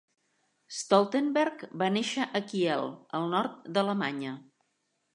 [0.77, 4.37] Stoltenberg va néixer a Kiel, al nord d'Alemanya.